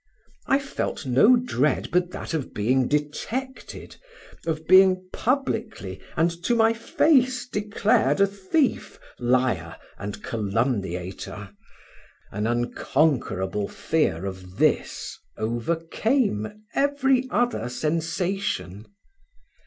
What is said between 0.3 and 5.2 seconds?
I felt no dread but that of being detected, of being